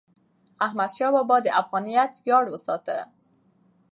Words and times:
احمدشاه 0.65 1.11
بابا 1.15 1.37
د 1.43 1.47
افغانیت 1.61 2.11
ویاړ 2.23 2.43
وساته. 2.49 2.97